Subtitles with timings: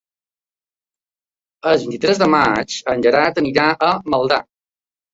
[1.73, 4.45] El vint-i-tres de maig en Gerard anirà a Maldà.